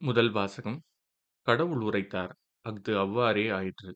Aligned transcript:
முதல் 0.00 0.30
வாசகம் 0.30 0.76
கடவுள் 1.46 1.82
உரைத்தார் 1.82 2.32
அஃது 2.64 2.92
அவ்வாறே 2.98 3.44
ஆயிற்று. 3.50 3.90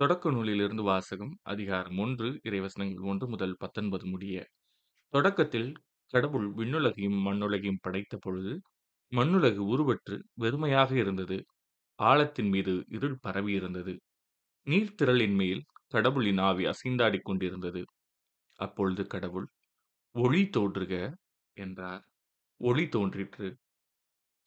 தொடக்க 0.00 0.30
நூலிலிருந்து 0.30 0.82
வாசகம் 0.82 1.32
அதிகாரம் 1.42 1.98
ஒன்று 1.98 2.28
இறைவசனங்கள் 2.44 3.06
ஒன்று 3.06 3.26
முதல் 3.28 3.54
பத்தொன்பது 3.58 4.06
முடிய. 4.06 4.36
தொடக்கத்தில் 5.14 5.70
கடவுள் 6.14 6.48
விண்ணுலகையும் 6.54 7.18
மண்ணுலகையும் 7.26 7.80
படைத்த 7.82 8.18
பொழுது 8.20 8.54
மண்ணுலகு 9.12 9.64
உருவற்று 9.68 10.18
வெறுமையாக 10.36 10.90
இருந்தது. 10.96 11.38
ஆழத்தின் 11.98 12.50
மீது 12.50 12.74
இருள் 12.88 13.18
பரவி 13.20 13.54
இருந்தது 13.54 13.94
நீர்த்திரளின் 14.66 15.36
மேல் 15.36 15.62
கடவுளின் 15.88 16.42
ஆவி 16.48 16.66
அசைந்தாடிக் 16.66 17.28
கொண்டிருந்தது. 17.30 17.84
அப்பொழுது 18.58 19.04
கடவுள் 19.06 19.48
ஒளி 20.14 20.44
தோன்றுக 20.50 20.94
என்றார். 21.56 22.04
ஒளி 22.60 22.86
தோன்றிற்று. 22.88 23.48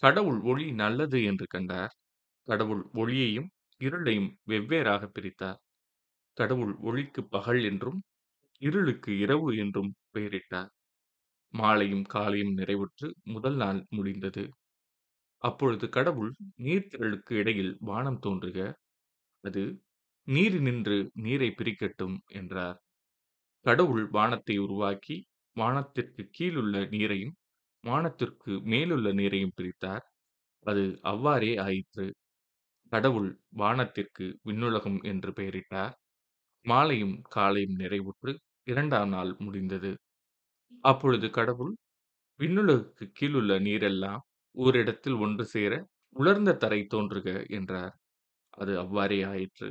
கடவுள் 0.04 0.40
ஒளி 0.42 0.72
நல்லது 0.74 1.24
என்று 1.24 1.46
கண்டார். 1.48 1.94
கடவுள் 2.48 2.84
ஒளியையும் 2.94 3.50
இருளையும் 3.80 4.30
வெவ்வேறாகப் 4.48 5.14
பிரித்தார். 5.14 5.60
கடவுள் 6.38 6.76
ஒளிக்கு 6.82 7.24
பகல் 7.28 7.64
என்றும் 7.64 8.00
இருளுக்கு 8.62 9.20
இரவு 9.20 9.58
என்றும் 9.58 9.92
பெயரிட்டார். 10.14 10.72
மாலையும் 11.54 12.04
காலையும் 12.06 12.58
நிறைவுற்று 12.58 13.10
முதல் 13.24 13.56
நாள் 13.56 13.86
முடிந்தது. 13.90 14.44
அப்பொழுது 15.44 15.90
கடவுள் 15.90 16.32
நீர்த்திரளுக்கு 16.58 17.34
இடையில் 17.34 17.78
வானம் 17.80 18.20
தோன்றுக. 18.20 18.60
அது 19.44 19.64
நீரினின்று 20.28 20.98
நீரைப் 21.14 21.58
பிரிக்கட்டும் 21.58 22.18
என்றார். 22.32 22.80
கடவுள் 23.66 24.06
வானத்தை 24.10 24.58
உருவாக்கி 24.58 25.18
வானத்திற்குக் 25.60 26.34
கீழுள்ள 26.40 26.86
நீரையும் 26.90 27.36
வானத்திற்கு 27.84 28.52
மேலுள்ள 28.66 29.08
நீரையும் 29.14 29.56
பிரித்தார். 29.56 30.04
அது 30.66 30.84
அவ்வாறே 31.06 31.52
ஆயிற்று. 31.60 32.06
கடவுள் 32.92 33.30
வானத்திற்கு 33.58 34.26
விண்ணுலகம் 34.46 35.00
என்று 35.06 35.32
பெயரிட்டார். 35.34 35.94
மாலையும் 36.66 37.16
காலையும் 37.30 37.78
நிறைவுற்று 37.78 38.34
இரண்டாம் 38.68 39.10
நாள் 39.10 39.34
முடிந்தது. 39.40 39.92
அப்பொழுது 40.84 41.28
கடவுள் 41.32 41.74
விண்ணுலகுக்குக் 42.40 43.16
கீழுள்ள 43.18 43.54
நீரெல்லாம் 43.62 44.22
ஓரிடத்தில் 44.56 45.18
ஒன்று 45.20 45.46
சேர 45.48 45.74
உலர்ந்த 46.16 46.58
தரை 46.58 46.82
தோன்றுக 46.88 47.28
என்றார். 47.52 47.94
அது 48.54 48.74
அவ்வாறே 48.80 49.20
ஆயிற்று. 49.26 49.70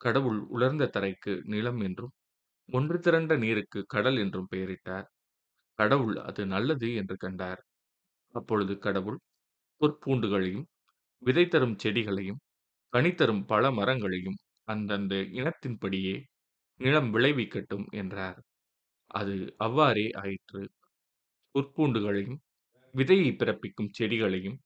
கடவுள் 0.00 0.40
உலர்ந்த 0.50 0.90
தரைக்கு 0.94 1.34
நிலம் 1.48 1.80
என்றும் 1.82 2.14
ஒன்று 2.68 2.98
திரண்ட 3.00 3.32
நீருக்கு 3.38 3.80
கடல் 3.88 4.18
என்றும் 4.18 4.50
பெயரிட்டார். 4.52 5.08
கடவுள் 5.78 6.16
அது 6.28 6.42
நல்லது 6.46 6.88
என்று 6.94 7.16
கண்டார். 7.16 7.60
அப்பொழுது 8.34 8.74
கடவுள் 8.78 9.18
பொற்பூண்டுகளையும் 9.80 10.66
விதை 11.22 11.44
தரும் 11.48 11.76
செடிகளையும் 11.84 12.40
கனி 12.92 13.12
தரும் 13.14 13.44
பல 13.46 13.64
மரங்களையும் 13.72 14.38
அந்தந்த 14.68 15.14
இனத்தின்படியே 15.38 16.16
நிலம் 16.80 17.10
விளைவிக்கட்டும் 17.14 17.86
என்றார். 17.92 18.38
அது 19.10 19.34
அவ்வாறே 19.58 20.06
ஆயிற்று. 20.22 20.62
பொற்பூண்டுகளையும் 21.54 22.38
விதையைப் 22.94 23.38
பிறப்பிக்கும் 23.40 23.92
செடிகளையும் 23.98 24.58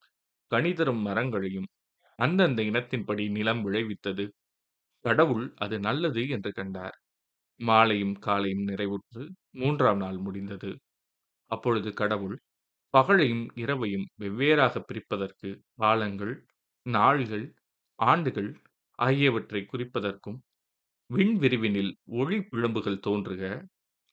கனி 0.52 0.72
தரும் 0.74 1.02
மரங்களையும் 1.02 1.68
அந்தந்த 2.18 2.60
இனத்தின்படி 2.62 3.24
நிலம் 3.30 3.62
விளைவித்தது. 3.66 4.27
கடவுள் 5.04 5.46
அது 5.58 5.77
நல்லது 5.80 6.22
என்று 6.28 6.52
கண்டார். 6.52 6.96
மாலையும் 7.60 8.16
காலையும் 8.20 8.66
நிறைவுற்று 8.68 9.24
மூன்றாம் 9.54 9.98
நாள் 9.98 10.18
முடிந்தது. 10.18 10.70
அப்பொழுது 11.50 11.94
கடவுள் 11.94 12.36
பகலையும் 12.94 13.47
இரவையும் 13.56 14.06
வெவ்வேறாகப் 14.20 14.86
பிரிப்பதற்கு 14.89 15.48
காலங்கள் 15.75 16.34
நாள்கள் 16.86 17.47
ஆண்டுகள் 17.98 18.50
ஆகியவற்றைக் 18.98 19.70
குறிப்பதற்கும் 19.72 20.39
விண்விரிவினில் 21.11 21.92
ஒளி 22.14 22.39
பிழம்புகள் 22.50 23.01
தோன்றுக. 23.01 23.42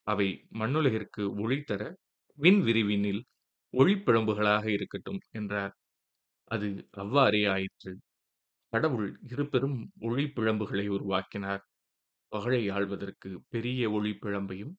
அவை 0.07 0.27
மண்ணுலகிற்கு 0.53 1.23
ஒளி 1.39 1.61
தர 1.63 1.83
விண்விரிவினில் 2.39 3.21
ஒளிப்பிழம்புகளாக 3.73 4.65
இருக்கட்டும் 4.69 5.19
என்றார். 5.31 5.73
அது 6.51 6.69
அவ்வாறே 6.97 7.45
ஆயிற்று. 7.47 7.93
கடவுள் 8.73 9.09
இருபெரும் 9.29 9.79
ஒளிப்பிழம்புகளை 10.01 10.87
உருவாக்கினார். 10.89 11.63
பகலை 12.31 12.63
ஆள்வதற்கு 12.73 13.29
பெரிய 13.49 13.91
ஒளிப்பிழம்பையும் 13.91 14.73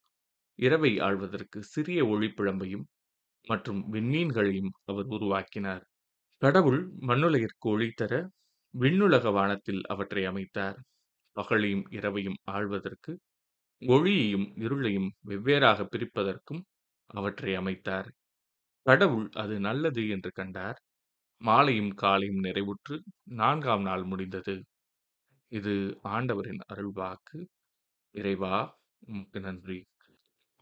இரவை 0.59 0.99
ஆழ்வதற்கு 0.99 1.59
சிறிய 1.65 2.05
ஒளிப்பிழம்பையும் 2.05 2.85
மற்றும் 3.45 3.93
விண்மீன்களையும் 3.93 4.73
அவர் 4.85 5.07
உருவாக்கினார். 5.07 5.85
கடவுள் 6.43 6.81
மண்ணுலகிற்கு 7.01 7.69
ஒளி 7.69 7.91
தர 7.91 8.15
விண்ணுலக 8.75 9.31
வானத்தில் 9.31 9.83
அவற்றை 9.87 10.25
அமைத்தார். 10.27 10.79
பகலையும் 11.37 11.85
இரவையும் 11.91 12.39
ஆள்வதற்கு 12.51 13.13
ஒளியையும் 13.83 14.47
இருளையும் 14.59 15.11
வெவ்வேறாகப் 15.29 15.93
பிரிப்பதற்கும் 15.95 16.63
அவற்றை 17.11 17.53
அமைத்தார். 17.59 18.09
கடவுள் 18.87 19.29
அது 19.35 19.61
நல்லது 19.61 20.09
என்று 20.09 20.33
கண்டார். 20.33 20.79
மாலையும் 21.41 21.93
காலையும் 21.95 22.43
நிறைவுற்று 22.45 22.97
நான்காம் 23.35 23.83
நாள் 23.83 24.05
முடிந்தது. 24.05 24.57
இது 25.53 25.75
ஆண்டவரின் 26.05 26.63
அருள்வாக்கு. 26.75 27.41
இறைவா 28.15 28.57
உமக்கு 29.07 29.41
நன்றி. 29.41 29.81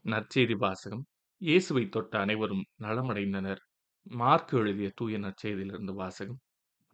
நற்செய்தி 0.05 0.55
வாசகம் 0.55 1.03
இயேசுவைத் 1.41 1.91
தொட்ட 1.91 2.13
அனைவரும் 2.19 2.63
நலமடைந்தனர். 2.81 3.61
மார்க் 4.11 4.51
எழுதிய 4.53 4.87
தூய 4.95 5.17
நற்செய்தியிலிருந்து 5.17 5.93
வாசகம் 5.93 6.39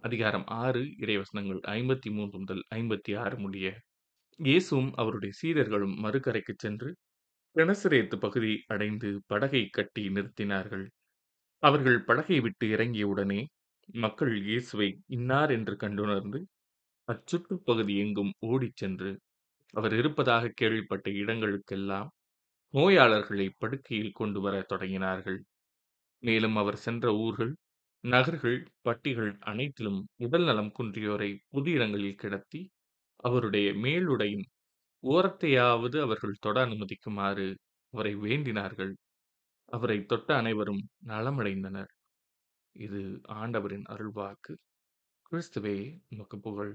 அதிகாரம் 0.04 0.46
ஆறு 0.58 0.82
இறைவசனங்கள் 0.98 1.62
ஐம்பத்தி 1.72 2.10
மூன்று 2.12 2.38
முதல் 2.40 2.62
ஐம்பத்தி 2.76 3.14
ஆறு 3.18 3.38
முடிய. 3.38 3.68
இயேசுவும் 4.40 4.92
அவருடைய 4.96 5.34
சீடர்களும் 5.42 5.96
மறுக்கரைக்கு 5.98 6.56
சென்று 6.56 6.92
கிணசரேத்து 7.56 8.20
பகுதி 8.20 8.54
அடைந்து 8.68 9.12
படகை 9.28 9.64
கட்டி 9.70 10.04
நிறுத்தினார்கள். 10.10 10.86
அவர்கள் 11.64 12.00
படகை 12.04 12.40
விட்டு 12.40 12.68
இறங்கியவுடனே 12.68 13.42
மக்கள் 14.00 14.36
இயேசுவை 14.44 14.90
இன்னார் 15.10 15.52
என்று 15.52 15.76
கண்டுணர்ந்து 15.76 16.42
அச்சுற்றுப்பகுதி 17.08 17.98
எங்கும் 17.98 18.34
ஓடிச் 18.46 18.76
சென்று 18.76 19.12
அவர் 19.74 19.94
இருப்பதாக 19.94 20.54
கேள்விப்பட்ட 20.56 21.10
இடங்களுக்கெல்லாம் 21.24 22.10
நோயாளர்களை 22.74 23.50
படுக்கையில் 23.58 24.12
கொண்டு 24.12 24.42
வர 24.42 24.66
தொடங்கினார்கள். 24.70 25.40
மேலும் 26.20 26.56
அவர் 26.56 26.76
சென்ற 26.76 27.14
ஊர்கள் 27.16 27.56
நகர்கள் 28.04 28.68
பட்டிகள் 28.82 29.38
அனைத்திலும் 29.40 30.08
உடல் 30.18 30.44
நலம் 30.44 30.72
குன்றியோரை 30.80 31.38
பொது 31.50 31.72
இடங்களில் 31.72 32.16
கிடத்தி 32.16 32.70
அவருடைய 33.16 33.72
மேலுடையின் 33.72 34.46
ஓரத்தையாவது 35.04 36.02
அவர்கள் 36.02 36.36
தொட 36.40 36.66
அனுமதிக்குமாறு 36.66 37.56
அவரை 37.94 38.16
வேண்டினார்கள். 38.18 38.94
அவரைத் 39.66 40.08
தொட்ட 40.08 40.36
அனைவரும் 40.36 40.88
நலமடைந்தனர். 41.06 41.92
இது 42.76 43.22
ஆண்டவரின் 43.24 43.86
அருள்வாக்கு. 43.90 44.54
கிறிஸ்துவே 45.32 45.78
உமக்கு 46.10 46.40
புகழ். 46.40 46.74